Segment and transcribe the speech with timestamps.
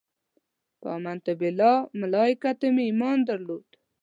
[0.79, 3.67] په امنت بالله ملایکته مې ایمان درلود.